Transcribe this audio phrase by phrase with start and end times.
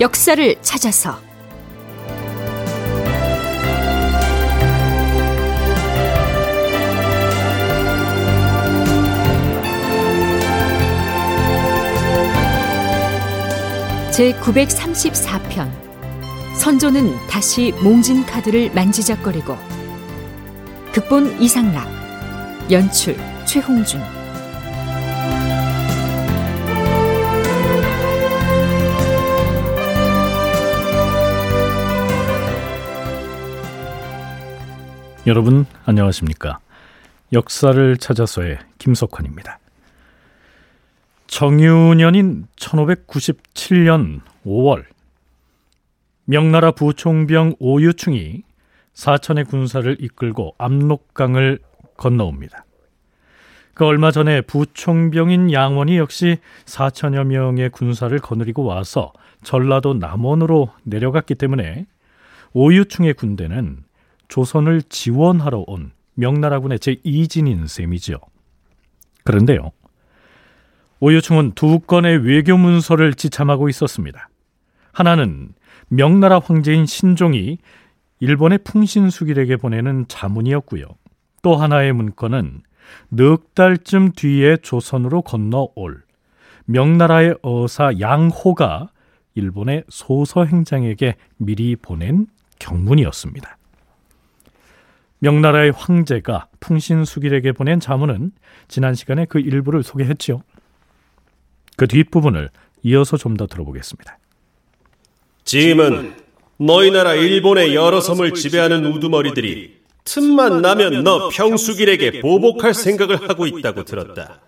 [0.00, 1.18] 역사를 찾아서.
[14.12, 15.68] 제 934편.
[16.58, 19.56] 선조는 다시 몽진 카드를 만지작거리고
[20.92, 21.88] 극본 이상락
[22.70, 24.17] 연출 최홍준
[35.28, 36.58] 여러분 안녕하십니까?
[37.34, 39.58] 역사를 찾아서의 김석환입니다.
[41.26, 44.86] 정유년인 1597년 5월
[46.24, 48.42] 명나라 부총병 오유충이
[48.94, 51.58] 사천의 군사를 이끌고 압록강을
[51.98, 52.64] 건너옵니다.
[53.74, 59.12] 그 얼마 전에 부총병인 양원이 역시 사천여 명의 군사를 거느리고 와서
[59.44, 61.84] 전라도 남원으로 내려갔기 때문에
[62.54, 63.87] 오유충의 군대는
[64.28, 68.18] 조선을 지원하러 온 명나라군의 제2진인 셈이지요.
[69.24, 69.72] 그런데요.
[71.00, 74.28] 오유충은 두 건의 외교 문서를 지참하고 있었습니다.
[74.92, 75.54] 하나는
[75.88, 77.58] 명나라 황제인 신종이
[78.20, 80.84] 일본의 풍신수길에게 보내는 자문이었고요.
[81.42, 82.62] 또 하나의 문건은
[83.10, 86.02] 넉 달쯤 뒤에 조선으로 건너올
[86.64, 88.90] 명나라의 어사 양호가
[89.34, 92.26] 일본의 소서행장에게 미리 보낸
[92.58, 93.57] 경문이었습니다.
[95.20, 98.32] 명나라의 황제가 풍신수길에게 보낸 자문은
[98.68, 100.42] 지난 시간에 그 일부를 소개했지요.
[101.76, 102.50] 그 뒷부분을
[102.82, 104.18] 이어서 좀 더 들어보겠습니다.
[105.44, 106.14] 짐은
[106.58, 113.84] 너희 나라 일본의 여러 섬을 지배하는 우두머리들이 틈만 나면 너 평수길에게 보복할 생각을 하고 있다고
[113.84, 114.40] 들었다.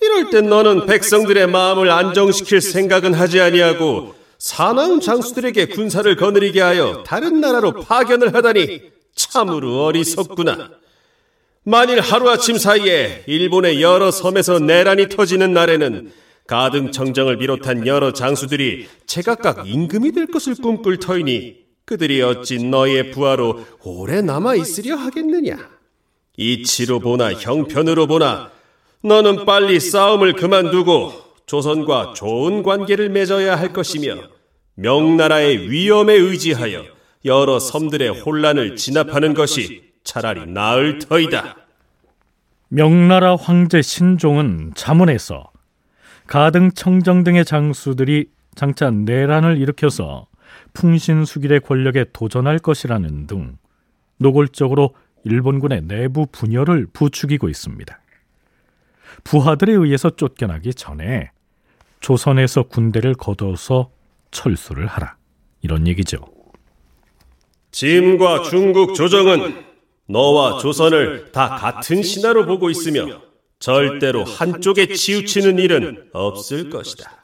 [0.00, 7.40] 이럴 땐 너는 백성들의 마음을 안정시킬 생각은 하지 아니하고 사나운 장수들에게 군사를 거느리게 하여 다른
[7.40, 8.80] 나라로 파견을 하다니
[9.28, 10.70] 참으로 어리석구나.
[11.62, 16.10] 만일 하루아침 사이에 일본의 여러 섬에서 내란이 터지는 날에는
[16.46, 24.22] 가등청정을 비롯한 여러 장수들이 제각각 임금이 될 것을 꿈꿀 터이니 그들이 어찌 너의 부하로 오래
[24.22, 25.58] 남아 있으려 하겠느냐?
[26.36, 28.50] 이치로 보나 형편으로 보나
[29.02, 31.12] 너는 빨리 싸움을 그만두고
[31.46, 34.16] 조선과 좋은 관계를 맺어야 할 것이며
[34.74, 41.56] 명나라의 위엄에 의지하여 여러 섬들의 혼란을 진압하는 것이 차라리 나을 터이다.
[42.68, 45.50] 명나라 황제 신종은 자문에서
[46.26, 50.28] 가등 청정 등의 장수들이 장차 내란을 일으켜서
[50.72, 53.58] 풍신수길의 권력에 도전할 것이라는 등
[54.18, 54.94] 노골적으로
[55.24, 58.00] 일본군의 내부 분열을 부추기고 있습니다.
[59.24, 61.30] 부하들에 의해서 쫓겨나기 전에
[62.00, 63.90] 조선에서 군대를 거둬서
[64.30, 65.16] 철수를 하라.
[65.60, 66.39] 이런 얘기죠.
[67.72, 69.64] 짐과 중국 조정은
[70.06, 73.22] 너와 조선을 다 같은 신하로 보고 있으며
[73.58, 77.20] 절대로 한쪽에 치우치는 일은 없을 것이다.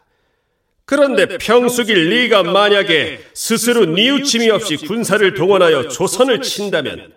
[0.84, 7.12] 그런데 평수길 네가 만약에 스스로 뉘우침이 없이 군사를 동원하여 조선을 친다면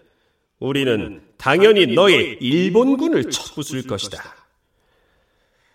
[0.59, 4.35] 우리는 당연히 너의 일본군을 쳐부술 것이다.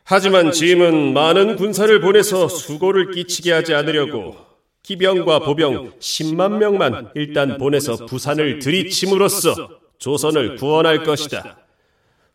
[0.02, 4.36] 하지만 짐은 많은 군사를 보내서 수고를 끼치게 하지 않으려고
[4.84, 11.58] 기병과 보병 10만 명만 일단 보내서 부산을 들이침으로써 조선을 구원할 것이다.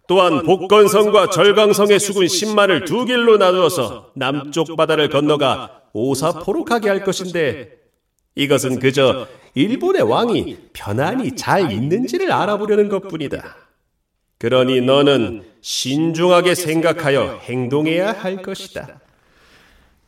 [0.07, 7.77] 또한 복건성과 절강성의 수군 10만을 두 길로 나누어서 남쪽 바다를 건너가 오사포로 가게 할 것인데
[8.33, 13.57] 이것은 그저 일본의 왕이 편안히 잘 있는지를 알아보려는 것뿐이다.
[14.39, 18.99] 그러니 너는 신중하게 생각하여 행동해야 할 것이다.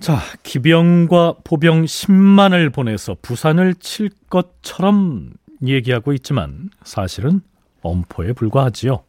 [0.01, 5.33] 자, 기병과 보병 10만을 보내서 부산을 칠 것처럼
[5.63, 7.41] 얘기하고 있지만 사실은
[7.83, 9.03] 엄포에 불과하지요.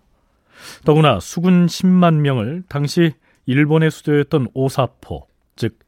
[0.85, 3.15] 더구나 수군 10만 명을 당시
[3.47, 5.27] 일본의 수도였던 오사포,
[5.57, 5.79] 즉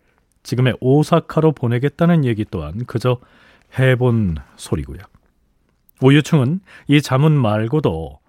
[0.42, 3.18] 지금의 오사카로 보내겠다는 얘기 또한 그저
[3.78, 5.00] 해본 소리고요.
[6.00, 8.20] 오유충은 이 자문 말고도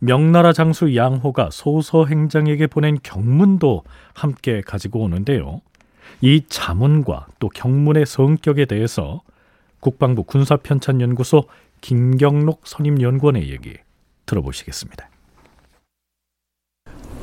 [0.00, 5.60] 명나라 장수 양호가 소서 행장에게 보낸 경문도 함께 가지고 오는데요.
[6.20, 9.22] 이 자문과 또 경문의 성격에 대해서
[9.80, 11.44] 국방부 군사편찬연구소
[11.80, 13.74] 김경록 선임연구원의 얘기
[14.26, 15.08] 들어보시겠습니다.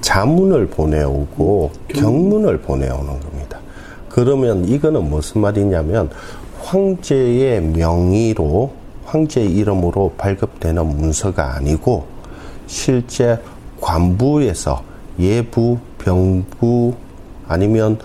[0.01, 3.59] 자문을 보내오고 경문을 보내오는 겁니다.
[4.09, 6.09] 그러면 이거는 무슨 말이냐면
[6.61, 8.73] 황제의 명의로
[9.05, 12.07] 황제 이름으로 발급되는 문서가 아니고
[12.67, 13.39] 실제
[13.81, 14.83] 관부에서
[15.19, 16.95] 예부, 병부
[17.47, 17.99] 아니면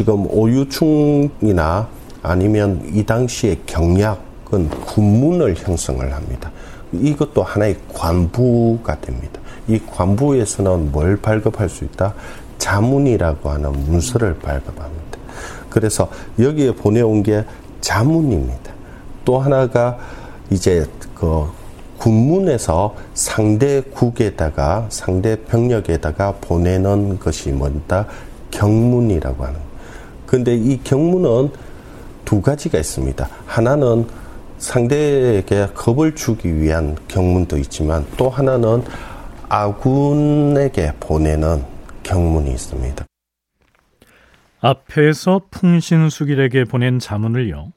[0.00, 1.86] 지금 오유충이나
[2.22, 6.50] 아니면 이 당시의 경약은 군문을 형성을 합니다.
[6.90, 9.38] 이것도 하나의 관부가 됩니다.
[9.68, 12.14] 이 관부에서는 뭘 발급할 수 있다?
[12.56, 15.18] 자문이라고 하는 문서를 발급합니다.
[15.68, 16.08] 그래서
[16.38, 17.44] 여기에 보내온 게
[17.82, 18.72] 자문입니다.
[19.26, 19.98] 또 하나가
[20.48, 21.44] 이제 그
[21.98, 28.06] 군문에서 상대국에다가 상대 병력에다가 보내는 것이 뭐다
[28.50, 29.69] 경문이라고 하는.
[30.30, 31.50] 근데 이 경문은
[32.24, 33.28] 두 가지가 있습니다.
[33.46, 34.06] 하나는
[34.58, 38.84] 상대에게 겁을 주기 위한 경문도 있지만 또 하나는
[39.48, 41.64] 아군에게 보내는
[42.04, 43.04] 경문이 있습니다.
[44.60, 47.72] 앞에서 풍신수길에게 보낸 자문을요.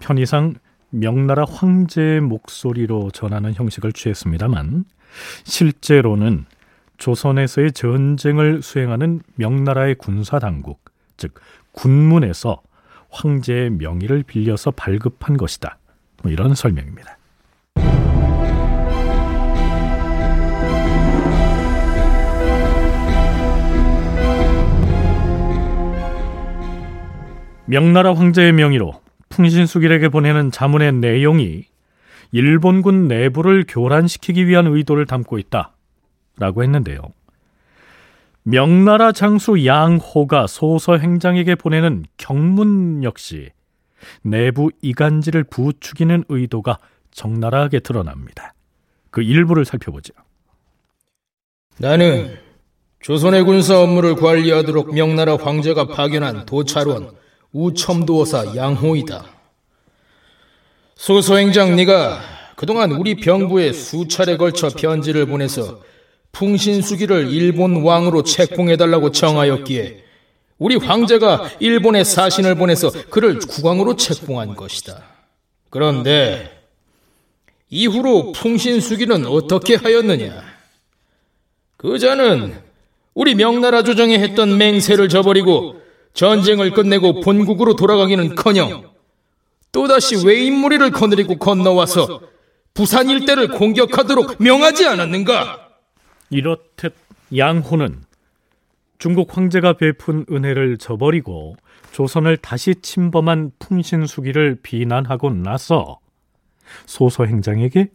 [0.00, 0.54] 편의상
[0.90, 4.86] 명나라 황제의 목소리로 전하는 형식을 취했습니다만
[5.44, 6.46] 실제로는
[6.98, 10.80] 조선에서의 전쟁을 수행하는 명나라의 군사 당국,
[11.16, 11.34] 즉
[11.72, 12.62] 군문에서
[13.10, 15.78] 황제의 명의를 빌려서 발급한 것이다.
[16.22, 17.18] 뭐 이런 설명입니다.
[27.66, 31.64] 명나라 황제의 명의로 풍신수길에게 보내는 자문의 내용이
[32.32, 35.72] 일본군 내부를 교란시키기 위한 의도를 담고 있다
[36.38, 37.00] 라고 했는데요.
[38.44, 43.50] 명나라 장수 양호가 소서 행장에게 보내는 경문 역시
[44.22, 46.78] 내부 이간질을 부추기는 의도가
[47.12, 48.54] 적나라하게 드러납니다.
[49.10, 50.12] 그 일부를 살펴보죠.
[51.78, 52.36] 나는
[53.00, 57.10] 조선의 군사 업무를 관리하도록 명나라 황제가 파견한 도찰원
[57.52, 59.24] 우첨도사 양호이다.
[60.96, 62.20] 소소행장 네가
[62.56, 65.80] 그동안 우리 병부에 수차례 걸쳐 편지를 보내서
[66.32, 70.04] 풍신수기를 일본 왕으로 책봉해달라고 청하였기에
[70.58, 75.02] 우리 황제가 일본에 사신을 보내서 그를 국왕으로 책봉한 것이다.
[75.70, 76.62] 그런데
[77.68, 80.42] 이후로 풍신수기는 어떻게 하였느냐?
[81.76, 82.54] 그 자는
[83.14, 85.80] 우리 명나라 조정에 했던 맹세를 저버리고
[86.14, 88.90] 전쟁을 끝내고 본국으로 돌아가기는커녕
[89.72, 92.20] 또다시 외인무리를 거느리고 건너와서
[92.74, 95.71] 부산 일대를 공격하도록 명하지 않았는가?
[96.32, 96.94] 이렇듯
[97.36, 98.04] 양호는
[98.98, 101.56] 중국 황제가 베푼 은혜를 저버리고
[101.92, 105.98] 조선을 다시 침범한 풍신수기를 비난하고 나서
[106.86, 107.90] 소서행장에게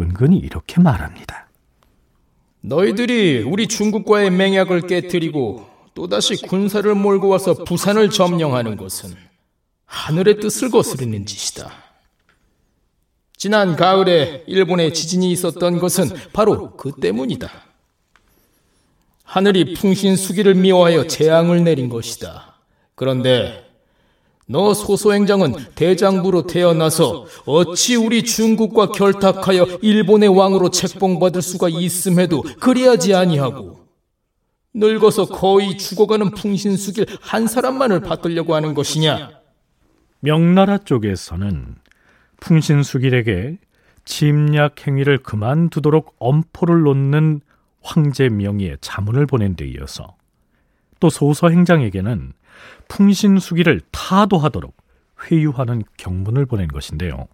[0.00, 1.48] 은근히 이렇게 말합니다.
[2.60, 9.16] 너희들이 우리 중국과의 맹약을 깨뜨리고 또다시 군사를 몰고 와서 부산을 점령하는 것은
[9.86, 11.72] 하늘의 뜻을 거스르는 짓이다.
[13.36, 17.69] 지난 가을에 일본에 지진이 있었던 것은 바로 그 때문이다.
[19.30, 22.56] 하늘이 풍신 수기를 미워하여 재앙을 내린 것이다.
[22.96, 23.64] 그런데
[24.46, 33.86] 너 소소행장은 대장부로 태어나서 어찌 우리 중국과 결탁하여 일본의 왕으로 책봉받을 수가 있음에도 그리하지 아니하고
[34.74, 39.30] 늙어서 거의 죽어가는 풍신수길 한 사람만을 받들려고 하는 것이냐?
[40.18, 41.76] 명나라 쪽에서는
[42.40, 43.58] 풍신수길에게
[44.04, 47.42] 침략 행위를 그만두도록 엄포를 놓는
[47.82, 50.16] 황제 명의의 자문을 보낸 데 이어서
[51.00, 52.32] 또 소서 행장에게는
[52.88, 54.76] 풍신수기를 타도하도록
[55.24, 57.26] 회유하는 경문을 보낸 것인데요.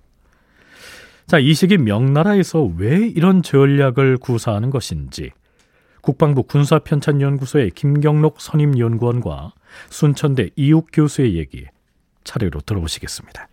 [1.26, 5.32] 자, 이 시기 명나라에서 왜 이런 전략을 구사하는 것인지
[6.00, 9.52] 국방부 군사편찬연구소의 김경록 선임연구원과
[9.90, 11.64] 순천대 이욱 교수의 얘기
[12.22, 13.48] 차례로 들어보시겠습니다.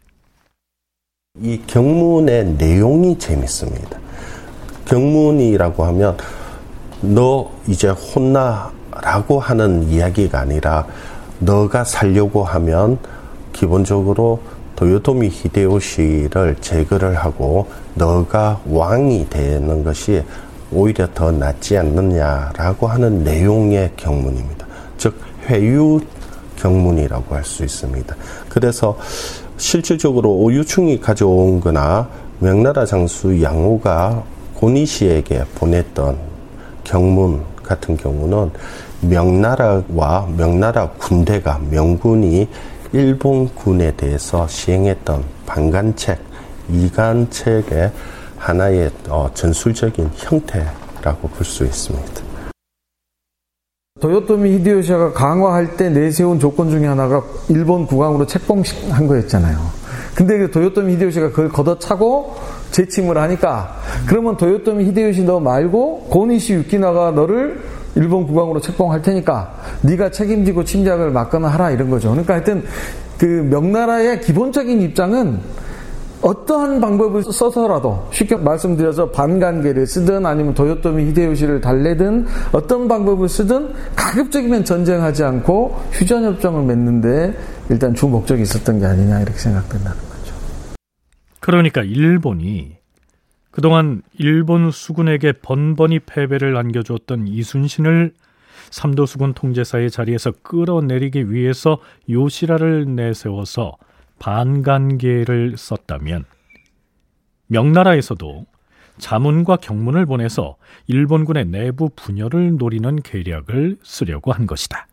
[1.42, 4.00] 이 경문의 내용이 재밌습니다.
[4.86, 6.18] 경문이라고 하면
[7.04, 10.88] 너 이제 혼나라고 하는 이야기가 아니라
[11.40, 12.98] 너가 살려고 하면
[13.52, 14.40] 기본적으로
[14.78, 20.24] 도요토미 히데요시를 제거를 하고 너가 왕이 되는 것이
[20.72, 24.66] 오히려 더 낫지 않느냐라고 하는 내용의 경문입니다.
[24.98, 25.16] 즉
[25.50, 26.00] 회유
[26.56, 28.16] 경문이라고 할 수 있습니다.
[28.48, 28.98] 그래서
[29.58, 32.08] 실질적으로 오유충이 가져온 거나
[32.40, 34.24] 명나라 장수 양호가
[34.56, 36.33] 고니시에게 보냈던
[36.84, 38.52] 경문 같은 경우는
[39.02, 42.48] 명나라와 명나라 군대가 명군이
[42.92, 46.20] 일본군에 대해서 시행했던 반간책,
[46.70, 47.92] 이간책의
[48.38, 52.24] 하나의 어, 전술적인 형태라고 볼 수 있습니다.
[54.02, 59.58] 도요토미 히데요시가 강화할 때 내세운 조건 중에 하나가 일본 국왕으로 책봉한 거였잖아요.
[60.16, 62.36] 근데 그 도요토미 히데요시가 그걸 걷어차고
[62.72, 63.76] 재침을 하니까
[64.08, 67.62] 그러면 도요토미 히데요시 너 말고 고니시 유키나가 너를
[67.96, 72.10] 일본 국왕으로 책봉할 테니까 네가 책임지고 침략을 막거나 하라 이런 거죠.
[72.10, 72.64] 그러니까 하여튼
[73.18, 75.40] 그 명나라의 기본적인 입장은
[76.24, 84.64] 어떠한 방법을 써서라도 쉽게 말씀드려서 반관계를 쓰든 아니면 도요토미 히데요시를 달래든 어떤 방법을 쓰든 가급적이면
[84.64, 87.34] 전쟁하지 않고 휴전협정을 맺는데
[87.70, 90.36] 일단 주 목적이 있었던 게 아니냐 이렇게 생각된다는 거죠.
[91.40, 92.78] 그러니까 일본이
[93.52, 98.14] 그동안 일본 수군에게 번번이 패배를 안겨주었던 이순신을
[98.72, 101.78] 삼도 수군 통제사의 자리에서 끌어내리기 위해서
[102.10, 103.78] 요시라를 내세워서
[104.20, 106.26] 반간계를 썼다면
[107.48, 108.46] 명나라에서도
[108.98, 110.56] 자문과 경문을 보내서
[110.88, 114.88] 일본군의 내부 분열을 노리는 계략을 쓰려고 한 것이다.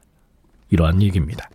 [0.70, 1.48] 이러한 얘기입니다.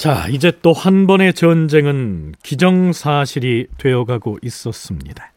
[0.00, 5.30] 자, 이제 또 한 번의 전쟁은 기정사실이 되어가고 있었습니다.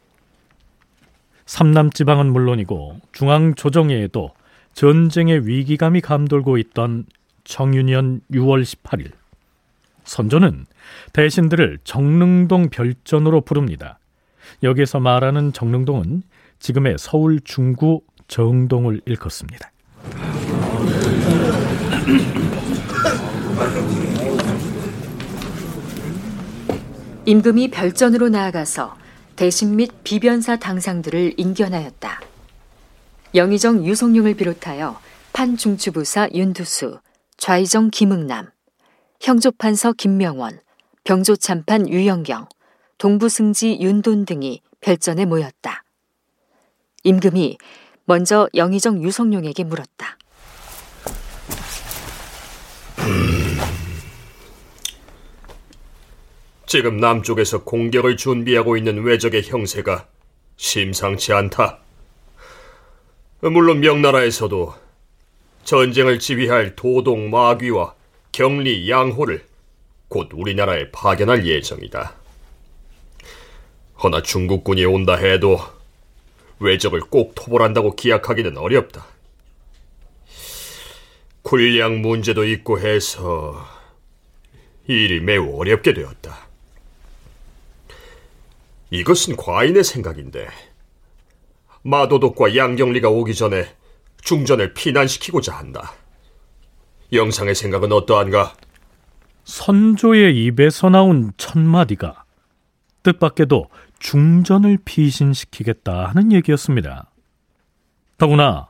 [1.44, 4.30] 삼남 지방은 물론이고 중앙 조정에도
[4.72, 7.04] 전쟁의 위기감이 감돌고 있던
[7.44, 9.10] 청유년 6월 18일
[10.04, 10.64] 선조는
[11.12, 13.98] 대신들을 정릉동 별전으로 부릅니다.
[14.62, 16.22] 여기서 말하는 정릉동은
[16.58, 19.70] 지금의 서울 중구 정동을 일컫습니다.
[27.26, 28.96] 임금이 별전으로 나아가서
[29.34, 32.20] 대신 및 비변사 당상들을 인견하였다.
[33.34, 35.00] 영의정 유성룡을 비롯하여
[35.32, 37.00] 판중추부사 윤두수,
[37.38, 38.50] 좌의정 김응남,
[39.20, 40.60] 형조판서 김명원,
[41.04, 42.46] 병조참판 유영경,
[42.98, 45.82] 동부승지 윤돈 등이 별전에 모였다.
[47.04, 47.56] 임금이
[48.04, 50.18] 먼저 영의정 유성룡에게 물었다.
[56.74, 60.08] 지금 남쪽에서 공격을 준비하고 있는 외적의 형세가
[60.56, 61.78] 심상치 않다.
[63.42, 64.74] 물론 명나라에서도
[65.62, 67.94] 전쟁을 지휘할 도동 마귀와
[68.32, 69.46] 경리 양호를
[70.08, 72.12] 곧 우리나라에 파견할 예정이다.
[74.02, 75.60] 허나 중국군이 온다 해도
[76.58, 79.06] 외적을 꼭 토벌한다고 기약하기는 어렵다.
[81.42, 83.64] 군량 문제도 있고 해서
[84.88, 86.52] 일이 매우 어렵게 되었다.
[88.94, 90.46] 이것은 과인의 생각인데
[91.82, 93.66] 마도독과 양경리가 오기 전에
[94.22, 95.94] 중전을 피난시키고자 한다.
[97.12, 98.54] 영상의 생각은 어떠한가?
[99.42, 102.22] 선조의 입에서 나온 첫 마디가
[103.02, 107.10] 뜻밖에도 중전을 피신시키겠다 하는 얘기였습니다.
[108.16, 108.68] 더구나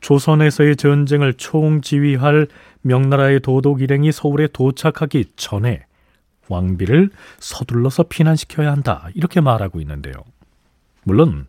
[0.00, 2.48] 조선에서의 전쟁을 총지휘할
[2.80, 5.86] 명나라의 도독 일행이 서울에 도착하기 전에
[6.48, 9.08] 왕비를 서둘러서 피난시켜야 한다.
[9.14, 10.14] 이렇게 말하고 있는데요.
[11.04, 11.46] 물론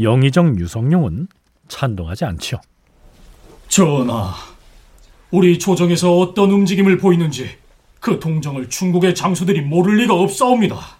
[0.00, 1.28] 영의정 유성룡은
[1.68, 2.60] 찬동하지 않지요.
[3.68, 4.34] 전하,
[5.30, 7.50] 우리 조정에서 어떤 움직임을 보이는지
[8.00, 10.98] 그 동정을 중국의 장수들이 모를 리가 없사옵니다.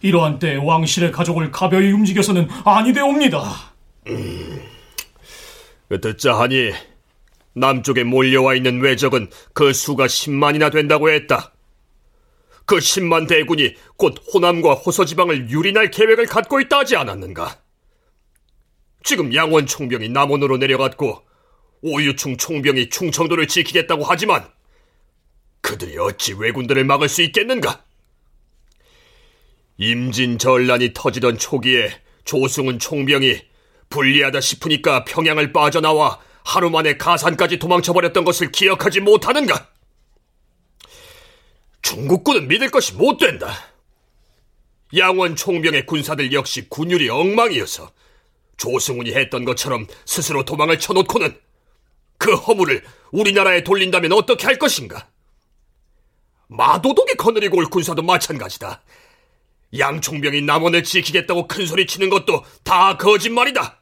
[0.00, 3.42] 이러한 때 왕실의 가족을 가벼이 움직여서는 아니되옵니다.
[4.08, 4.60] 음,
[6.00, 6.72] 듣자 하니
[7.54, 11.51] 남쪽에 몰려와 있는 외적은 그 수가 10만이나 된다고 했다.
[12.64, 17.60] 그 10만 대군이 곧 호남과 호서 지방을 유린할 계획을 갖고 있다 하지 않았는가?
[19.04, 21.22] 지금 양원 총병이 남원으로 내려갔고
[21.82, 24.48] 오유충 총병이 충청도를 지키겠다고 하지만
[25.60, 27.84] 그들이 어찌 왜군들을 막을 수 있겠는가?
[29.78, 33.42] 임진 전란이 터지던 초기에 조승은 총병이
[33.88, 39.71] 불리하다 싶으니까 평양을 빠져나와 하루 만에 가산까지 도망쳐버렸던 것을 기억하지 못하는가?
[41.82, 43.52] 중국군은 믿을 것이 못 된다.
[44.96, 47.90] 양원 총병의 군사들 역시 군율이 엉망이어서
[48.56, 51.36] 조승훈이 했던 것처럼 스스로 도망을 쳐놓고는
[52.18, 55.08] 그 허물을 우리나라에 돌린다면 어떻게 할 것인가?
[56.48, 58.82] 마도독이 거느리고 올 군사도 마찬가지다.
[59.78, 63.78] 양 총병이 남원을 지키겠다고 큰 소리 치는 것도 다 거짓말이다.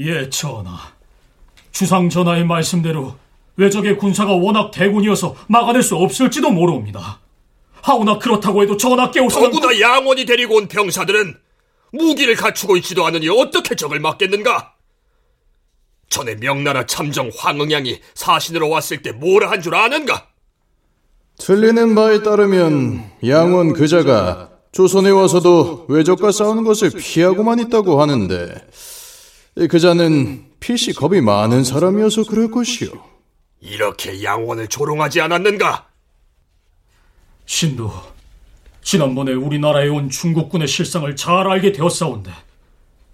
[0.00, 0.92] 예, 전하.
[1.70, 3.16] 주상 전하의 말씀대로
[3.56, 7.20] 외적의 군사가 워낙 대군이어서 막아낼 수 없을지도 모릅니다.
[7.82, 11.36] 하오나 그렇다고 해도 전하께서는 더구나 양원이 데리고 온 병사들은
[11.92, 14.74] 무기를 갖추고 있지도 않으니 어떻게 적을 막겠는가?
[16.10, 20.28] 전에 명나라 참정 황응양이 사신으로 왔을 때 뭐라 한 줄 아는가?
[21.38, 28.54] 틀리는 바에 따르면 양원 그자가 조선에 와서도 외적과 싸우는 것을 피하고만 있다고 하는데
[29.70, 32.90] 그자는 필시 겁이 많은 사람이어서 그럴 것이요.
[33.60, 35.87] 이렇게 양원을 조롱하지 않았는가?
[37.48, 37.90] 신도,
[38.82, 42.30] 지난번에 우리나라에 온 중국군의 실상을 잘 알게 되었사온데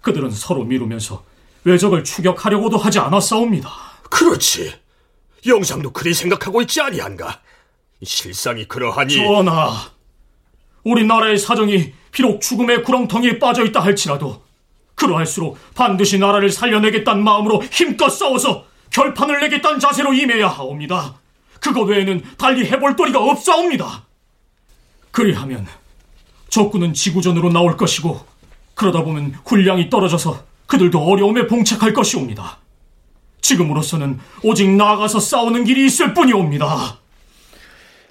[0.01, 1.23] 그들은 서로 미루면서
[1.63, 3.69] 외적을 추격하려고도 하지 않았사옵니다.
[4.09, 4.73] 그렇지.
[5.47, 7.39] 영상도 그리 생각하고 있지 아니한가?
[8.03, 9.71] 실상이 그러하니 전하,
[10.83, 14.43] 우리나라의 사정이 비록 죽음의 구렁텅이에 빠져 있다 할지라도
[14.95, 21.19] 그러할수록 반드시 나라를 살려내겠다는 마음으로 힘껏 싸워서 결판을 내겠다는 자세로 임해야 하옵니다.
[21.61, 24.04] 그것 외에는 달리 해볼 도리가 없사옵니다.
[25.15, 25.65] 그리하면
[26.49, 28.25] 적군은 지구전으로 나올 것이고
[28.73, 32.57] 그러다 보면 군량이 떨어져서 그들도 어려움에 봉착할 것이옵니다.
[33.39, 36.97] 지금으로서는 오직 나아가서 싸우는 길이 있을 뿐이옵니다.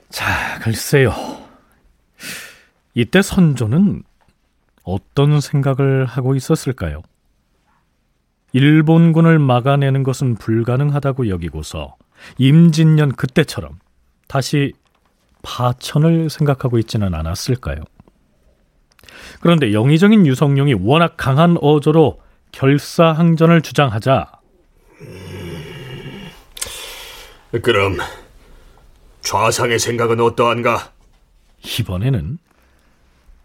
[0.09, 1.13] 자, 글쎄요.
[2.95, 4.03] 이때 선조는
[4.83, 7.03] 어떤 생각을 하고 있었을까요?
[8.53, 11.97] 일본군을 막아내는 것은 불가능하다고 여기고서
[12.39, 13.79] 임진년 그때처럼
[14.27, 14.73] 다시
[15.45, 17.83] 파천을 생각하고 있지는 않았을까요?
[19.41, 22.21] 그런데 영의정인 유성룡이 워낙 강한 어조로
[22.51, 24.33] 결사항전을 주장하자
[27.63, 27.99] 그럼
[29.21, 30.93] 좌상의 생각은 어떠한가?
[31.79, 32.39] 이번에는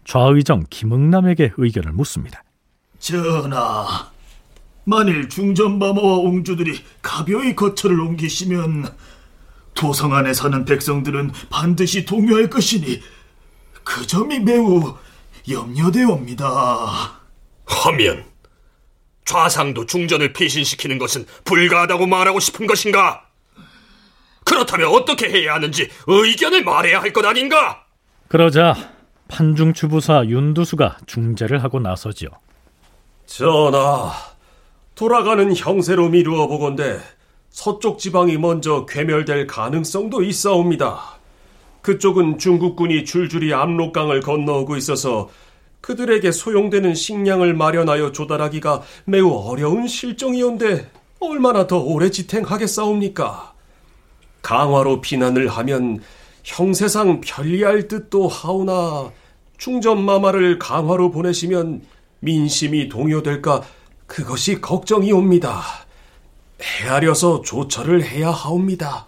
[0.04, 2.42] 좌의정 김응남에게 의견을 묻습니다.
[2.98, 4.10] 전하,
[4.84, 8.86] 만일 중전마마와 옹주들이 가벼이 거처를 옮기시면
[9.80, 13.00] 도성 안에 사는 백성들은 반드시 동요할 것이니
[13.82, 14.94] 그 점이 매우
[15.48, 16.46] 염려되옵니다.
[17.64, 18.24] 하면
[19.24, 23.22] 좌상도 중전을 피신시키는 것은 불가하다고 말하고 싶은 것인가?
[24.44, 27.86] 그렇다면 어떻게 해야 하는지 의견을 말해야 할 것 아닌가?
[28.28, 28.74] 그러자
[29.28, 32.28] 판중 주부사 윤두수가 중재를 하고 나서지요.
[33.24, 34.12] 전하,
[34.94, 37.00] 돌아가는 형세로 미루어 보건대
[37.50, 41.18] 서쪽 지방이 먼저 괴멸될 가능성도 있사옵니다.
[41.82, 45.28] 그쪽은 중국군이 줄줄이 압록강을 건너오고 있어서
[45.80, 53.54] 그들에게 소용되는 식량을 마련하여 조달하기가 매우 어려운 실정이온데 얼마나 더 오래 지탱하겠사옵니까?
[54.42, 56.00] 강화로 비난을 하면
[56.44, 59.10] 형세상 편리할 듯도 하오나
[59.58, 61.82] 충전마마를 강화로 보내시면
[62.20, 63.62] 민심이 동요될까
[64.06, 65.62] 그것이 걱정이옵니다.
[66.60, 69.06] 헤아려서 조처를 해야 하옵니다.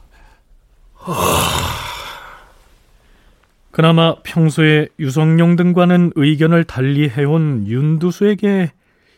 [3.70, 8.72] 그나마 평소에 유성룡 등과는 의견을 달리 해온 윤두수에게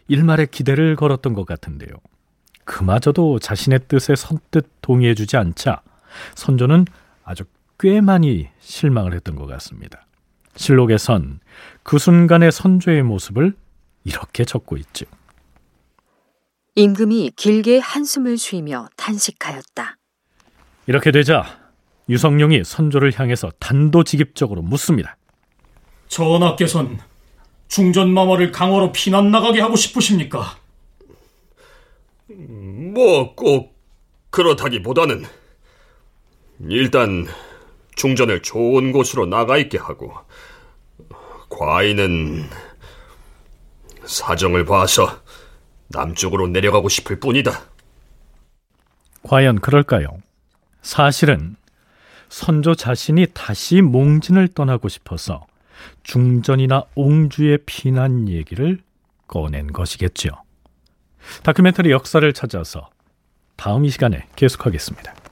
[0.09, 1.91] 일말의 기대를 걸었던 것 같은데요.
[2.65, 5.83] 그마저도 자신의 뜻에 선뜻 동의해주지 않자
[6.35, 6.87] 선조는
[7.25, 7.45] 아주
[7.79, 10.07] 꽤 많이 실망을 했던 것 같습니다.
[10.57, 11.41] 실록에선
[11.83, 13.55] 그 순간의 선조의 모습을
[14.05, 15.07] 이렇게 적고 있죠.
[16.77, 19.97] 임금이 길게 한숨을 쉬며 탄식하였다.
[20.87, 21.45] 이렇게 되자
[22.09, 25.17] 유성룡이 선조를 향해서 단도직입적으로 묻습니다.
[26.09, 26.99] 전하께선
[27.69, 30.59] 중전마마를 강화로 피난 나가게 하고 싶으십니까?
[32.29, 33.75] 뭐 꼭
[34.31, 35.25] 그렇다기보다는
[36.69, 37.27] 일단
[37.95, 40.13] 중전을 좋은 곳으로 나가 있게 하고
[41.51, 42.49] 과인은
[44.05, 45.23] 사정을 봐서
[45.95, 47.53] 남쪽으로 내려가고 싶을 뿐이다.
[49.23, 50.19] 과연 그럴까요?
[50.83, 51.57] 사실은
[52.29, 55.47] 선조 자신이 다시 몽진을 떠나고 싶어서
[56.03, 58.81] 중전이나 옹주의 피난 얘기를
[59.27, 60.31] 꺼낸 것이겠죠.
[61.43, 62.91] 다큐멘터리 역사를 찾아서
[63.57, 65.24] 다음 이 시간에 계속하겠습니다.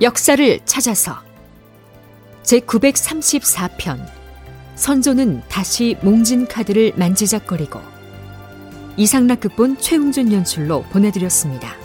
[0.00, 1.18] 역사를 찾아서
[2.42, 4.00] 제 934편
[4.74, 7.80] 선조는 다시 몽진 카드를 만지작거리고
[8.96, 11.79] 이상락 극본 최웅준 연출로 보내드렸습니다.